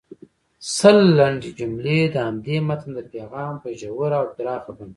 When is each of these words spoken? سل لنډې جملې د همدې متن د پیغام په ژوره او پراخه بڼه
سل 0.77 0.97
لنډې 1.17 1.49
جملې 1.59 1.99
د 2.09 2.15
همدې 2.27 2.57
متن 2.67 2.89
د 2.95 2.99
پیغام 3.13 3.53
په 3.63 3.69
ژوره 3.79 4.15
او 4.21 4.25
پراخه 4.35 4.71
بڼه 4.77 4.87